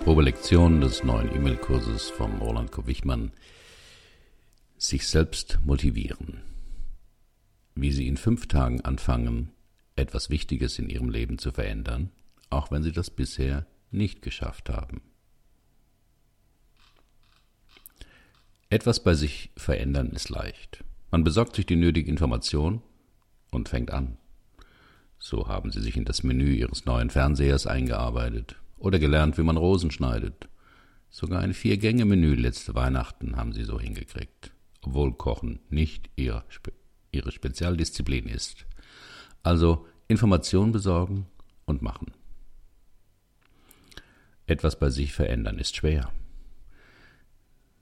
[0.00, 3.32] Probelektion des neuen E-Mail-Kurses von Roland Kowichmann.
[4.78, 6.40] Sich selbst motivieren.
[7.74, 9.52] Wie Sie in fünf Tagen anfangen,
[9.96, 12.10] etwas Wichtiges in Ihrem Leben zu verändern,
[12.48, 15.02] auch wenn Sie das bisher nicht geschafft haben.
[18.70, 20.82] Etwas bei sich verändern ist leicht.
[21.10, 22.82] Man besorgt sich die nötige Information
[23.50, 24.16] und fängt an.
[25.18, 29.56] So haben Sie sich in das Menü Ihres neuen Fernsehers eingearbeitet oder gelernt, wie man
[29.56, 30.48] Rosen schneidet.
[31.10, 36.44] Sogar ein Vier-Gänge-Menü letzte Weihnachten haben sie so hingekriegt, obwohl Kochen nicht ihre,
[37.12, 38.66] ihre Spezialdisziplin ist.
[39.42, 41.26] Also Information besorgen
[41.66, 42.12] und machen.
[44.46, 46.10] Etwas bei sich verändern ist schwer.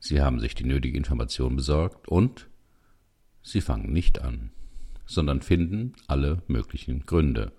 [0.01, 2.49] Sie haben sich die nötige Information besorgt und
[3.43, 4.51] Sie fangen nicht an,
[5.07, 7.53] sondern finden alle möglichen Gründe,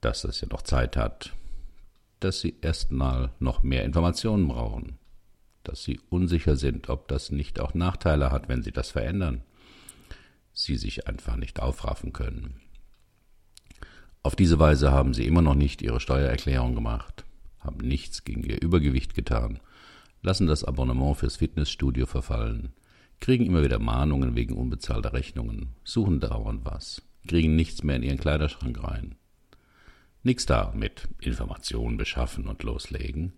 [0.00, 1.34] dass das ja noch Zeit hat,
[2.20, 4.98] dass sie erstmal noch mehr Informationen brauchen,
[5.64, 9.42] dass sie unsicher sind, ob das nicht auch Nachteile hat, wenn sie das verändern,
[10.52, 12.60] sie sich einfach nicht aufraffen können.
[14.22, 17.24] Auf diese Weise haben sie immer noch nicht ihre Steuererklärung gemacht,
[17.58, 19.60] haben nichts gegen ihr Übergewicht getan,
[20.22, 22.74] lassen das Abonnement fürs Fitnessstudio verfallen,
[23.20, 28.18] kriegen immer wieder Mahnungen wegen unbezahlter Rechnungen, suchen dauernd was, kriegen nichts mehr in ihren
[28.18, 29.16] Kleiderschrank rein,
[30.22, 33.32] Nix da mit Informationen beschaffen und loslegen,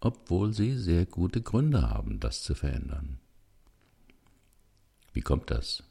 [0.00, 3.18] obwohl sie sehr gute Gründe haben, das zu verändern.
[5.12, 5.84] Wie kommt das?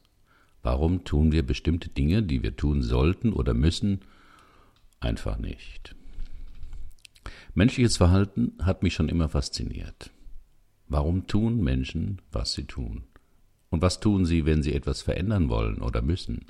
[0.64, 4.02] Warum tun wir bestimmte Dinge, die wir tun sollten oder müssen,
[5.00, 5.96] einfach nicht?
[7.54, 10.12] Menschliches Verhalten hat mich schon immer fasziniert.
[10.88, 13.04] Warum tun Menschen, was sie tun?
[13.70, 16.46] Und was tun sie, wenn sie etwas verändern wollen oder müssen?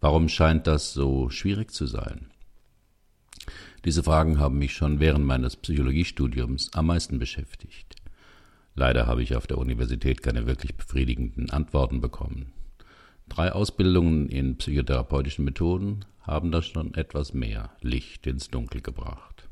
[0.00, 2.31] Warum scheint das so schwierig zu sein?
[3.84, 7.96] Diese Fragen haben mich schon während meines Psychologiestudiums am meisten beschäftigt.
[8.74, 12.52] Leider habe ich auf der Universität keine wirklich befriedigenden Antworten bekommen.
[13.28, 19.48] Drei Ausbildungen in psychotherapeutischen Methoden haben da schon etwas mehr Licht ins Dunkel gebracht.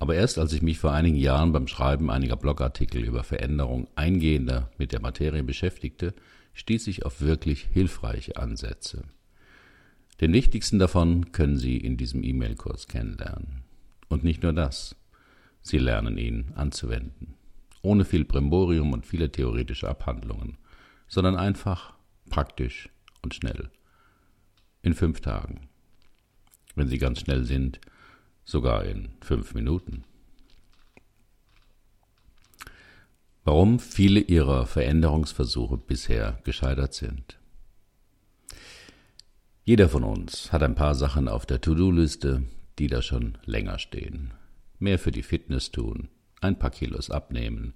[0.00, 4.70] Aber erst als ich mich vor einigen Jahren beim Schreiben einiger Blogartikel über Veränderung eingehender
[4.78, 6.14] mit der Materie beschäftigte,
[6.54, 9.04] stieß ich auf wirklich hilfreiche Ansätze.
[10.20, 13.62] Den wichtigsten davon können Sie in diesem E-Mail-Kurs kennenlernen.
[14.08, 14.96] Und nicht nur das,
[15.62, 17.34] Sie lernen ihn anzuwenden.
[17.80, 20.58] Ohne viel Brimborium und viele theoretische Abhandlungen,
[21.08, 21.94] sondern einfach,
[22.28, 22.90] praktisch
[23.22, 23.70] und schnell.
[24.82, 25.68] In fünf Tagen.
[26.74, 27.80] Wenn Sie ganz schnell sind,
[28.44, 30.04] sogar in fünf Minuten.
[33.44, 37.39] Warum viele Ihrer Veränderungsversuche bisher gescheitert sind.
[39.70, 42.42] Jeder von uns hat ein paar Sachen auf der To-Do-Liste,
[42.80, 44.32] die da schon länger stehen.
[44.80, 46.08] Mehr für die Fitness tun,
[46.40, 47.74] ein paar Kilos abnehmen,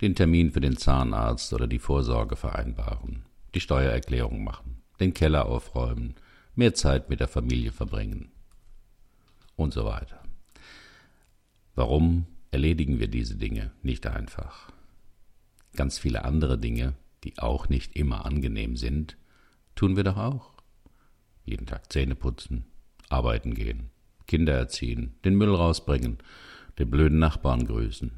[0.00, 6.14] den Termin für den Zahnarzt oder die Vorsorge vereinbaren, die Steuererklärung machen, den Keller aufräumen,
[6.54, 8.30] mehr Zeit mit der Familie verbringen
[9.56, 10.22] und so weiter.
[11.74, 14.72] Warum erledigen wir diese Dinge nicht einfach?
[15.74, 19.18] Ganz viele andere Dinge, die auch nicht immer angenehm sind,
[19.74, 20.55] tun wir doch auch
[21.46, 22.64] jeden Tag Zähne putzen,
[23.08, 23.90] arbeiten gehen,
[24.26, 26.18] Kinder erziehen, den Müll rausbringen,
[26.78, 28.12] den blöden Nachbarn grüßen.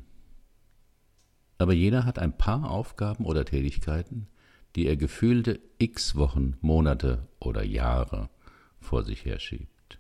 [1.59, 4.29] Aber jeder hat ein paar Aufgaben oder Tätigkeiten,
[4.75, 8.31] die er gefühlte x Wochen, Monate oder Jahre
[8.81, 9.99] vor sich herschiebt.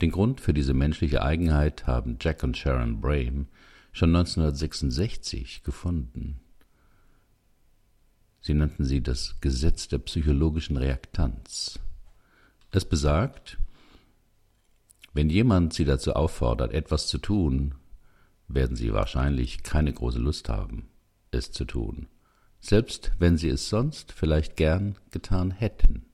[0.00, 3.46] Den Grund für diese menschliche Eigenheit haben Jack und Sharon Brame
[3.92, 6.40] schon 1966 gefunden.
[8.44, 11.80] Sie nannten sie das Gesetz der psychologischen Reaktanz.
[12.72, 13.56] Es besagt,
[15.14, 17.74] wenn jemand Sie dazu auffordert, etwas zu tun,
[18.46, 20.90] werden Sie wahrscheinlich keine große Lust haben,
[21.30, 22.08] es zu tun,
[22.60, 26.04] selbst wenn Sie es sonst vielleicht gern getan hätten.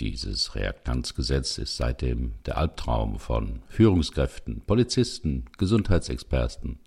[0.00, 6.80] Dieses Reaktanzgesetz ist seitdem der Albtraum von Führungskräften, Polizisten, Gesundheitsexperten,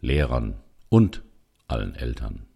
[0.00, 1.22] Lehrern und
[1.68, 2.47] allen Eltern.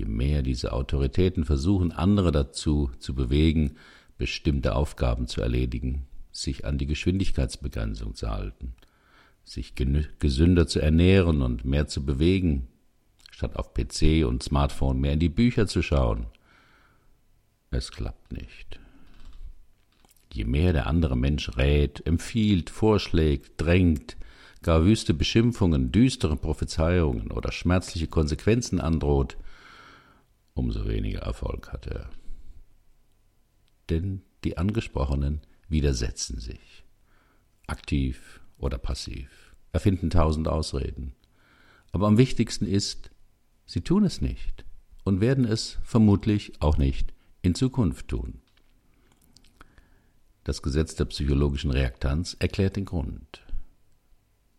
[0.00, 3.76] Je mehr diese Autoritäten versuchen, andere dazu zu bewegen,
[4.16, 8.72] bestimmte Aufgaben zu erledigen, sich an die Geschwindigkeitsbegrenzung zu halten,
[9.44, 9.74] sich
[10.18, 12.66] gesünder zu ernähren und mehr zu bewegen,
[13.30, 16.28] statt auf PC und Smartphone mehr in die Bücher zu schauen.
[17.70, 18.80] Es klappt nicht.
[20.32, 24.16] Je mehr der andere Mensch rät, empfiehlt, vorschlägt, drängt,
[24.62, 29.36] gar wüste Beschimpfungen, düstere Prophezeiungen oder schmerzliche Konsequenzen androht,
[30.54, 32.10] umso weniger Erfolg hat er.
[33.88, 36.84] Denn die Angesprochenen widersetzen sich.
[37.66, 41.14] aktiv oder passiv, erfinden tausend Ausreden.
[41.92, 43.10] Aber am wichtigsten ist,
[43.66, 44.64] sie tun es nicht
[45.04, 47.12] und werden es vermutlich auch nicht
[47.42, 48.40] in Zukunft tun.
[50.44, 53.42] Das Gesetz der psychologischen Reaktanz erklärt den Grund.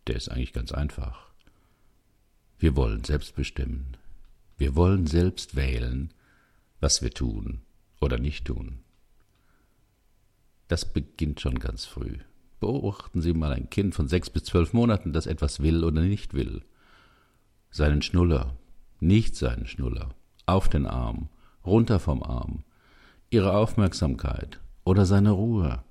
[0.06, 1.32] Der ist eigentlich ganz einfach.
[2.58, 3.96] Wir wollen selbst bestimmen.
[4.58, 6.12] Wir wollen selbst wählen,
[6.80, 7.62] was wir tun
[8.00, 8.80] oder nicht tun.
[10.68, 12.18] Das beginnt schon ganz früh.
[12.60, 16.32] Beobachten Sie mal ein Kind von sechs bis zwölf Monaten, das etwas will oder nicht
[16.32, 16.62] will.
[17.70, 18.56] Seinen Schnuller,
[19.00, 20.14] nicht seinen Schnuller,
[20.46, 21.28] auf den Arm,
[21.66, 22.64] runter vom Arm,
[23.30, 25.82] ihre Aufmerksamkeit oder seine Ruhe.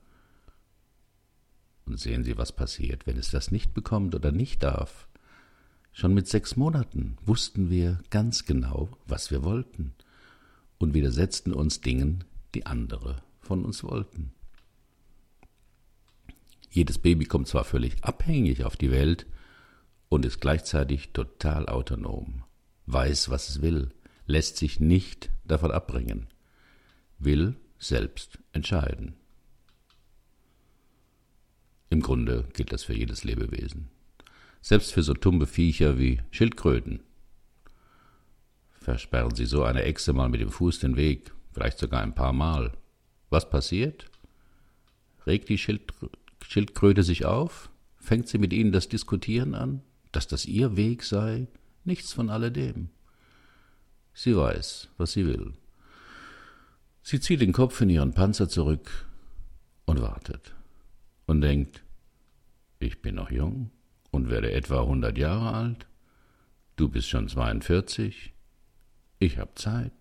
[1.86, 5.08] Und sehen Sie, was passiert, wenn es das nicht bekommt oder nicht darf.
[5.94, 9.94] Schon mit sechs Monaten wussten wir ganz genau, was wir wollten
[10.78, 12.24] und widersetzten uns Dingen,
[12.56, 14.34] die andere von uns wollten.
[16.70, 19.26] Jedes Baby kommt zwar völlig abhängig auf die Welt
[20.08, 22.44] und ist gleichzeitig total autonom,
[22.86, 23.92] weiß, was es will,
[24.26, 26.28] lässt sich nicht davon abbringen,
[27.20, 29.16] will selbst entscheiden.
[31.90, 33.91] Im Grunde gilt das für jedes Lebewesen.
[34.62, 37.02] Selbst für so tumbe Viecher wie Schildkröten.
[38.72, 42.34] Versperren Sie so eine Echse mal mit dem Fuß den Weg, vielleicht sogar ein paar
[42.34, 42.72] Mal.
[43.30, 44.06] Was passiert?
[45.26, 46.18] Regt die Schildkröte
[46.48, 47.70] Schildkröte sich auf?
[47.98, 49.82] Fängt sie mit ihnen das Diskutieren an,
[50.12, 51.48] dass das ihr Weg sei?
[51.86, 52.90] Nichts von alledem.
[54.14, 55.54] Sie weiß, was sie will.
[57.04, 59.08] Sie zieht den Kopf in ihren Panzer zurück
[59.86, 60.54] und wartet
[61.26, 61.84] und denkt,
[62.80, 63.72] ich bin noch jung
[64.12, 65.88] und werde etwa hundert Jahre alt,
[66.76, 68.34] du bist schon zweiundvierzig,
[69.20, 69.94] ich hab Zeit.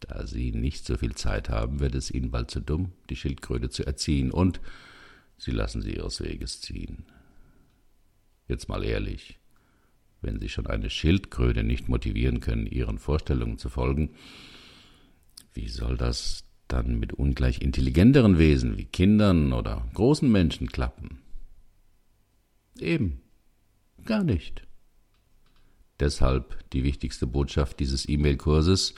[0.00, 3.68] Da sie nicht so viel Zeit haben, wird es ihnen bald zu dumm, die Schildkröte
[3.68, 4.60] zu erziehen, und
[5.36, 7.06] sie lassen sie ihres Weges ziehen.
[8.46, 9.38] Jetzt mal ehrlich,
[10.20, 14.14] wenn sie schon eine Schildkröte nicht motivieren können, ihren Vorstellungen zu folgen,
[15.52, 21.22] wie soll das dann mit ungleich intelligenteren Wesen wie Kindern oder großen Menschen klappen?
[22.80, 23.20] Eben,
[24.04, 24.66] gar nicht.
[26.00, 28.94] Deshalb die wichtigste Botschaft dieses E-Mail-Kurses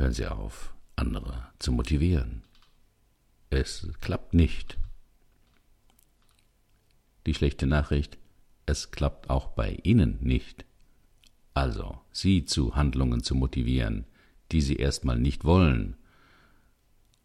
[0.00, 2.40] Hören Sie auf, andere zu motivieren.
[3.50, 4.78] Es klappt nicht.
[7.26, 8.16] Die schlechte Nachricht,
[8.64, 10.64] es klappt auch bei Ihnen nicht.
[11.52, 14.06] Also, Sie zu Handlungen zu motivieren,
[14.52, 15.98] die Sie erstmal nicht wollen,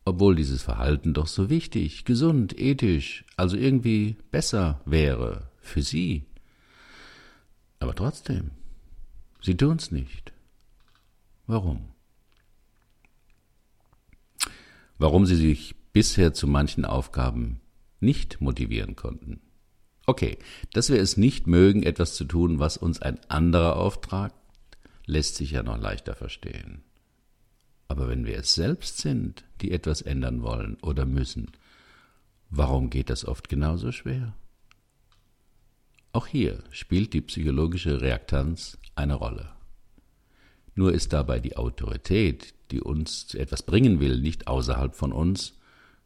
[0.06, 6.24] obwohl dieses Verhalten doch so wichtig, gesund, ethisch, also irgendwie besser wäre für Sie.
[7.80, 8.52] Aber trotzdem,
[9.42, 10.32] Sie tun's nicht.
[11.48, 11.96] Warum?
[14.98, 17.62] warum sie sich bisher zu manchen Aufgaben
[18.00, 19.42] nicht motivieren konnten.
[20.06, 20.38] Okay,
[20.74, 24.36] dass wir es nicht mögen, etwas zu tun, was uns ein anderer auftragt,
[25.06, 26.84] lässt sich ja noch leichter verstehen.
[27.88, 31.52] Aber wenn wir es selbst sind, die etwas ändern wollen oder müssen,
[32.50, 34.34] warum geht das oft genauso schwer?
[36.12, 39.50] Auch hier spielt die psychologische Reaktanz eine Rolle.
[40.74, 45.60] Nur ist dabei die Autorität, die uns zu etwas bringen will, nicht außerhalb von uns,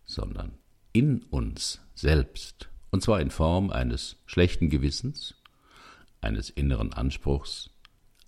[0.05, 0.57] sondern
[0.91, 5.36] in uns selbst, und zwar in Form eines schlechten Gewissens,
[6.21, 7.69] eines inneren Anspruchs,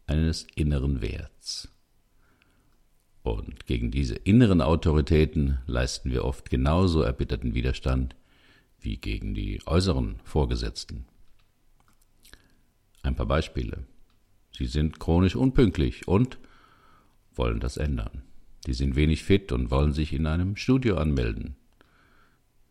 [0.08, 1.71] eines inneren Werts.
[3.32, 8.14] Und gegen diese inneren Autoritäten leisten wir oft genauso erbitterten Widerstand
[8.82, 11.06] wie gegen die äußeren Vorgesetzten.
[13.04, 13.86] Ein paar Beispiele.
[14.52, 16.40] Sie sind chronisch unpünktlich und
[17.34, 18.24] wollen das ändern.
[18.68, 21.56] Die sind wenig fit und wollen sich in einem Studio anmelden.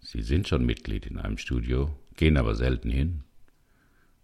[0.00, 3.24] Sie sind schon Mitglied in einem Studio, gehen aber selten hin.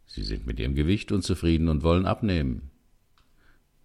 [0.04, 2.70] Sie sind mit ihrem Gewicht unzufrieden und wollen abnehmen.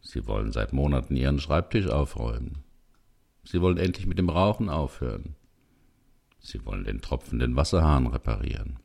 [0.01, 2.63] Sie wollen seit Monaten ihren Schreibtisch aufräumen.
[3.43, 5.35] Sie wollen endlich mit dem Rauchen aufhören.
[6.39, 8.79] Sie wollen den tropfenden Wasserhahn reparieren.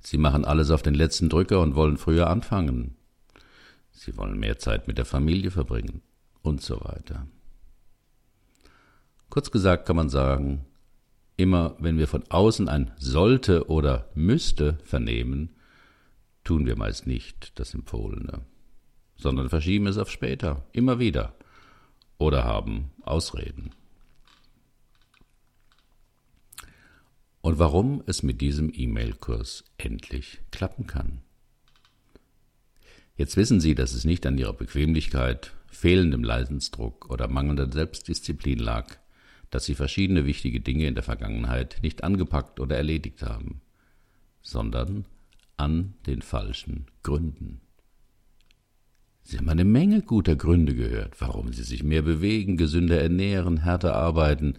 [0.00, 2.96] Sie machen alles auf den letzten Drücker und wollen früher anfangen.
[3.92, 6.00] Sie wollen mehr Zeit mit der Familie verbringen
[6.42, 7.26] und so weiter.
[9.28, 10.64] Kurz gesagt kann man sagen,
[11.36, 15.50] immer wenn wir von außen ein sollte oder müsste vernehmen,
[16.44, 18.40] tun wir meist nicht das Empfohlene,
[19.20, 21.34] sondern verschieben es auf später, immer wieder,
[22.18, 23.70] oder haben Ausreden.
[27.42, 31.22] Und warum es mit diesem E-Mail-Kurs endlich klappen kann.
[33.16, 38.96] Jetzt wissen Sie, dass es nicht an Ihrer Bequemlichkeit, fehlendem Leidensdruck oder mangelnder Selbstdisziplin lag,
[39.50, 43.62] dass Sie verschiedene wichtige Dinge in der Vergangenheit nicht angepackt oder erledigt haben,
[44.42, 45.06] sondern
[45.56, 47.60] an den falschen Gründen.
[49.22, 53.94] Sie haben eine Menge guter Gründe gehört, warum Sie sich mehr bewegen, gesünder ernähren, härter
[53.94, 54.54] arbeiten,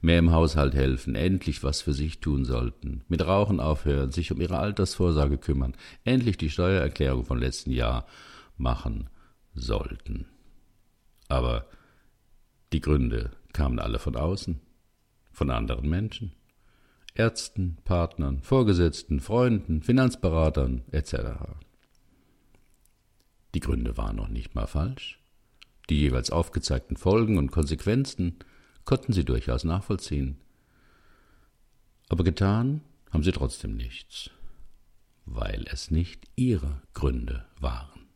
[0.00, 4.40] mehr im Haushalt helfen, endlich was für sich tun sollten, mit Rauchen aufhören, sich um
[4.40, 8.06] Ihre Altersvorsorge kümmern, endlich die Steuererklärung vom letzten Jahr
[8.56, 9.08] machen
[9.54, 10.26] sollten.
[11.28, 11.66] Aber
[12.72, 14.60] die Gründe kamen alle von außen,
[15.32, 16.32] von anderen Menschen.
[17.14, 21.14] Ärzten, Partnern, Vorgesetzten, Freunden, Finanzberatern etc.
[23.54, 25.20] Die Gründe waren noch nicht mal falsch.
[25.88, 28.36] Die jeweils aufgezeigten Folgen und Konsequenzen
[28.84, 30.38] konnten sie durchaus nachvollziehen.
[32.08, 32.80] Aber getan
[33.10, 34.30] haben sie trotzdem nichts,
[35.24, 38.08] weil es nicht ihre Gründe waren.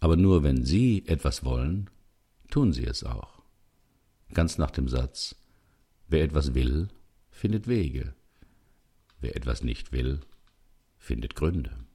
[0.00, 1.88] Aber nur wenn sie etwas wollen,
[2.50, 3.42] tun sie es auch.
[4.34, 5.34] Ganz nach dem Satz,
[6.08, 6.88] wer etwas will,
[7.30, 8.14] findet Wege,
[9.20, 10.20] wer etwas nicht will,
[10.98, 11.85] findet Gründe.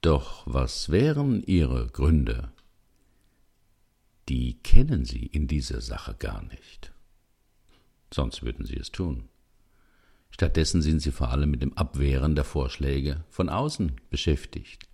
[0.00, 2.52] Doch was wären Ihre Gründe?
[4.30, 6.92] Die kennen Sie in dieser Sache gar nicht.
[8.12, 9.28] Sonst würden Sie es tun.
[10.30, 14.88] Stattdessen sind Sie vor allem mit dem Abwehren der Vorschläge von außen beschäftigt,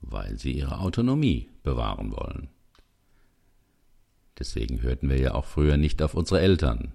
[0.00, 2.48] weil Sie Ihre Autonomie bewahren wollen.
[4.38, 6.92] Deswegen hörten wir ja auch früher nicht auf unsere Eltern.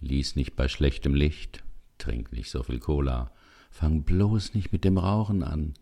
[0.00, 1.62] Lies nicht bei schlechtem Licht,
[1.96, 3.32] trink nicht so viel Cola,
[3.70, 5.74] fang bloß nicht mit dem Rauchen an,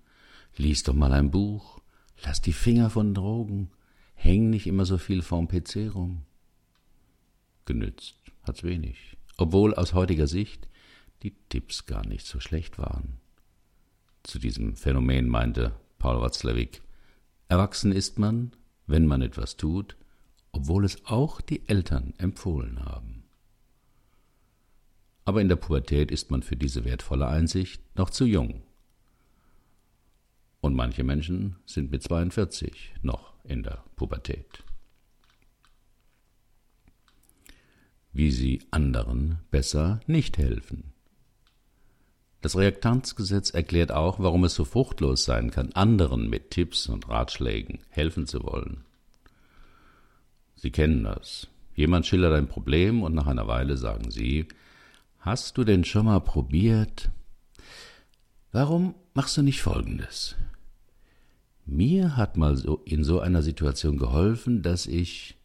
[0.57, 1.81] Lies doch mal ein Buch,
[2.23, 3.71] lass die Finger von Drogen,
[4.15, 6.23] häng nicht immer so viel vorm PC rum.
[7.65, 10.69] Genützt hat's wenig, obwohl aus heutiger Sicht
[11.23, 13.19] die Tipps gar nicht so schlecht waren.
[14.23, 16.83] Zu diesem Phänomen meinte Paul Watzlawick,
[17.49, 18.53] erwachsen ist man,
[18.87, 19.97] wenn man etwas tut,
[20.53, 23.25] obwohl es auch die Eltern empfohlen haben.
[25.25, 28.63] Aber in der Pubertät ist man für diese wertvolle Einsicht noch zu jung.
[30.71, 34.63] Und manche Menschen sind mit 42 noch in der Pubertät.
[38.13, 40.93] Wie sie anderen besser nicht helfen.
[42.41, 47.81] Das Reaktanzgesetz erklärt auch, warum es so fruchtlos sein kann, anderen mit Tipps und Ratschlägen
[47.89, 48.85] helfen zu wollen.
[50.55, 51.49] Sie kennen das.
[51.75, 54.47] Jemand schildert ein Problem und nach einer Weile sagen Sie,
[55.19, 57.11] Hast du denn schon mal probiert?
[58.53, 60.37] Warum machst du nicht Folgendes?
[61.67, 65.37] Mir hat mal so in so einer Situation geholfen, dass ich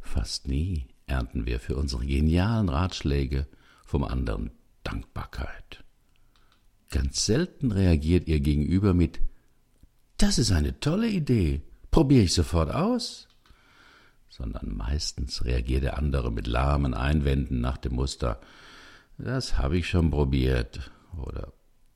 [0.00, 3.46] fast nie ernten wir für unsere genialen Ratschläge
[3.84, 4.50] vom anderen
[4.82, 5.84] Dankbarkeit.
[6.90, 9.20] Ganz selten reagiert ihr Gegenüber mit
[10.16, 13.28] Das ist eine tolle Idee, probiere ich sofort aus,
[14.28, 18.40] sondern meistens reagiert der andere mit lahmen Einwänden nach dem Muster
[19.18, 21.52] Das habe ich schon probiert oder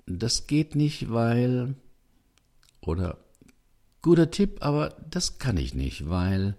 [0.07, 1.75] Das geht nicht, weil
[2.89, 3.19] oder
[4.01, 6.57] guter Tipp, aber das kann ich nicht, weil.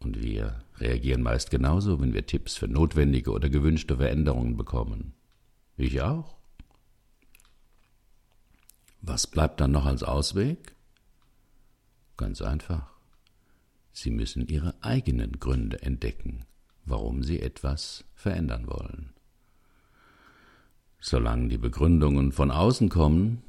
[0.00, 5.12] Und wir reagieren meist genauso, wenn wir Tipps für notwendige oder gewünschte Veränderungen bekommen.
[5.76, 6.36] Ich auch.
[9.00, 10.74] Was bleibt dann noch als Ausweg?
[12.16, 12.90] Ganz einfach.
[13.92, 16.44] Sie müssen Ihre eigenen Gründe entdecken,
[16.84, 19.12] warum Sie etwas verändern wollen.
[21.00, 23.42] Solange die Begründungen von außen kommen,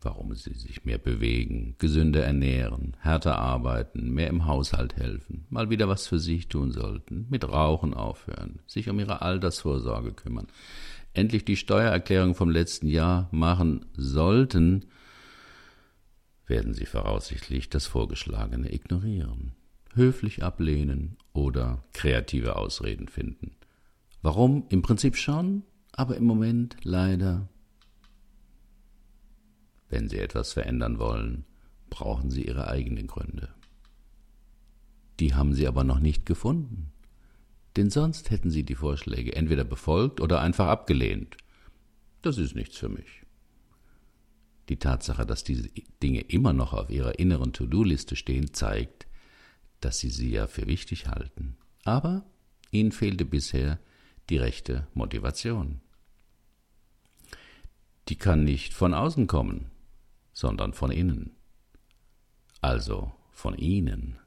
[0.00, 5.88] warum sie sich mehr bewegen, gesünder ernähren, härter arbeiten, mehr im Haushalt helfen, mal wieder
[5.88, 10.46] was für sich tun sollten, mit Rauchen aufhören, sich um ihre Altersvorsorge kümmern,
[11.14, 14.86] endlich die Steuererklärung vom letzten Jahr machen sollten,
[16.46, 19.52] werden sie voraussichtlich das Vorgeschlagene ignorieren,
[19.94, 23.56] höflich ablehnen oder kreative Ausreden finden.
[24.22, 24.64] Warum?
[24.68, 25.62] Im Prinzip schon,
[25.92, 27.48] aber im Moment leider
[29.88, 31.44] wenn Sie etwas verändern wollen,
[31.90, 33.48] brauchen Sie Ihre eigenen Gründe.
[35.20, 36.92] Die haben Sie aber noch nicht gefunden,
[37.76, 41.36] denn sonst hätten Sie die Vorschläge entweder befolgt oder einfach abgelehnt.
[42.22, 43.22] Das ist nichts für mich.
[44.68, 45.68] Die Tatsache, dass diese
[46.02, 49.06] Dinge immer noch auf Ihrer inneren To-Do-Liste stehen, zeigt,
[49.80, 51.56] dass Sie sie ja für wichtig halten.
[51.84, 52.26] Aber
[52.70, 53.78] Ihnen fehlte bisher
[54.28, 55.80] die rechte Motivation.
[58.08, 59.70] Die kann nicht von außen kommen
[60.38, 61.32] sondern von innen,
[62.60, 64.18] also von Ihnen.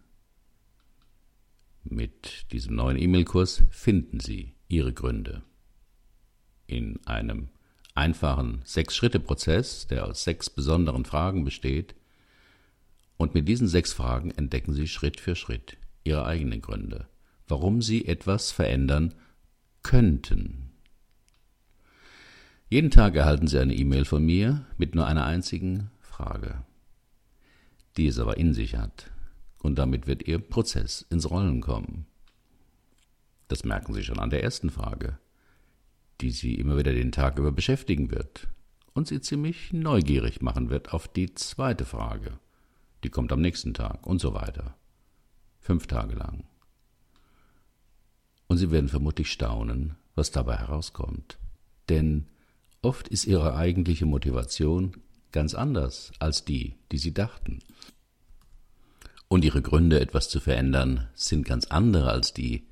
[1.86, 5.42] Mit diesem neuen E-Mail-Kurs finden Sie Ihre Gründe.
[6.68, 7.48] In einem
[7.96, 11.96] einfachen Sechs-Schritte-Prozess, der aus sechs besonderen Fragen besteht,
[13.16, 17.08] Und mit diesen sechs Fragen entdecken Sie Schritt für Schritt Ihre eigenen Gründe,
[17.48, 19.14] warum Sie etwas verändern
[19.84, 20.72] könnten.
[22.68, 25.91] Jeden Tag erhalten Sie eine E-Mail von mir mit nur einer einzigen
[26.22, 26.64] Frage,
[27.98, 29.12] die es aber in sich hat.
[29.60, 32.06] Und damit wird Ihr Prozess ins Rollen kommen.
[33.48, 35.18] Das merken Sie schon an der ersten Frage,
[36.20, 38.48] die Sie immer wieder den Tag über beschäftigen wird
[38.94, 42.40] und Sie ziemlich neugierig machen wird auf die zweite Frage
[43.04, 44.76] die kommt am nächsten Tag und so weiter.
[45.60, 46.44] Fünf Tage lang.
[48.48, 51.38] Und Sie werden vermutlich staunen, was dabei herauskommt.
[51.90, 52.28] Denn
[52.82, 54.98] oft ist Ihre eigentliche Motivation
[55.32, 57.60] ganz anders als die, die Sie dachten.
[59.28, 62.68] Und Ihre Gründe, etwas zu verändern, sind ganz andere als die,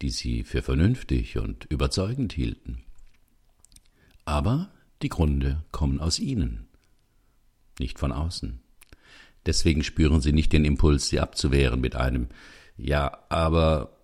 [0.00, 2.82] die Sie für vernünftig und überzeugend hielten.
[4.24, 4.70] Aber
[5.02, 6.68] die Gründe kommen aus Ihnen,
[7.78, 8.60] nicht von außen.
[9.46, 12.28] Deswegen spüren sie nicht den Impuls, sie abzuwehren mit einem
[12.76, 13.96] Ja, aber,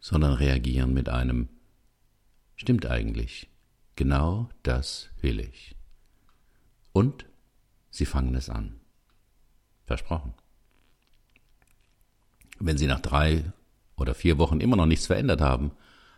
[0.00, 1.48] sondern reagieren mit einem
[2.56, 3.48] Stimmt eigentlich,
[3.94, 5.76] genau das will ich.
[6.98, 7.26] Und
[7.90, 8.80] sie fangen es an.
[9.84, 10.34] Versprochen.
[12.58, 13.52] Wenn sie nach drei
[13.96, 15.70] oder vier Wochen immer noch nichts verändert haben,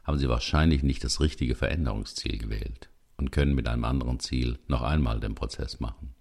[0.04, 4.80] haben sie wahrscheinlich nicht das richtige Veränderungsziel gewählt und können mit einem anderen Ziel noch
[4.80, 6.14] einmal den Prozess machen.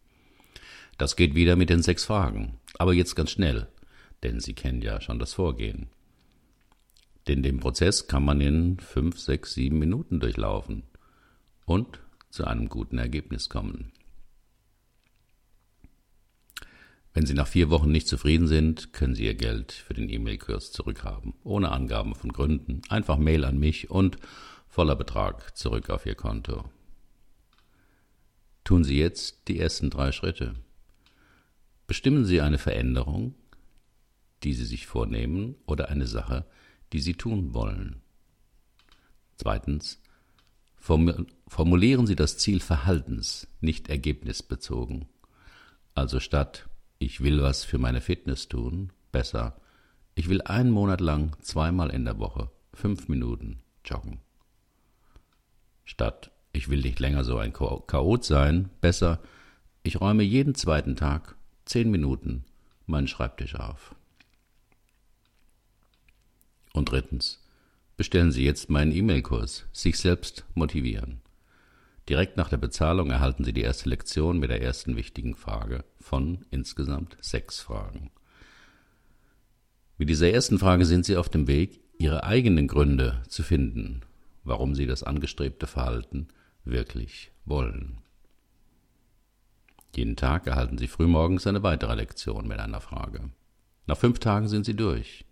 [0.97, 3.69] Das geht wieder mit den sechs Fragen, aber jetzt ganz schnell,
[4.23, 5.87] denn Sie kennen ja schon das Vorgehen.
[7.29, 10.83] Denn den Prozess kann man in fünf, sechs, sieben Minuten durchlaufen
[11.63, 13.93] und zu einem guten Ergebnis kommen.
[17.13, 20.71] Wenn Sie nach vier Wochen nicht zufrieden sind, können Sie Ihr Geld für den E-Mail-Kurs
[20.71, 24.17] zurückhaben, ohne Angaben von Gründen, einfach Mail an mich und
[24.67, 26.69] voller Betrag zurück auf Ihr Konto.
[28.63, 30.53] Tun Sie jetzt die ersten drei Schritte.
[31.87, 33.33] Bestimmen Sie eine Veränderung,
[34.43, 36.45] die Sie sich vornehmen, oder eine Sache,
[36.93, 38.01] die Sie tun wollen.
[39.37, 39.99] Zweitens,
[40.77, 45.07] formulieren Sie das Ziel Verhaltens, nicht ergebnisbezogen.
[45.95, 46.68] Also statt
[46.99, 49.55] ich will was für meine Fitness tun, besser
[50.15, 54.19] ich will einen Monat lang zweimal in der Woche fünf Minuten joggen.
[55.85, 59.19] Statt ich will nicht länger so ein Chaot sein, besser
[59.81, 61.35] ich räume jeden zweiten Tag
[61.65, 62.43] zehn Minuten
[62.85, 63.95] meinen Schreibtisch auf.
[66.73, 67.41] Und drittens,
[67.95, 71.21] bestellen Sie jetzt meinen E-Mail-Kurs, sich selbst motivieren.
[72.09, 76.43] Direkt nach der Bezahlung erhalten Sie die erste Lektion mit der ersten wichtigen Frage von
[76.49, 78.09] insgesamt sechs Fragen.
[79.99, 84.01] Mit dieser ersten Frage sind Sie auf dem Weg, Ihre eigenen Gründe zu finden,
[84.43, 86.29] warum Sie das angestrebte Verhalten
[86.63, 87.99] wirklich wollen.
[89.95, 93.29] Jeden Tag erhalten Sie frühmorgens eine weitere Lektion mit einer Frage.
[93.85, 95.25] Nach fünf Tagen sind Sie durch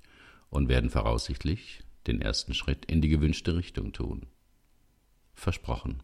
[0.50, 4.28] und werden voraussichtlich den ersten Schritt in die gewünschte Richtung tun.
[5.34, 6.04] Versprochen.